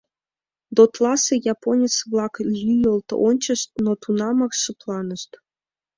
ДОТ-ласе 0.75 1.33
японец-влак 1.53 2.33
лӱйылт 2.61 3.09
ончышт, 3.27 3.69
но 3.83 3.91
тунамак 4.01 4.53
шыпланышт. 4.61 5.31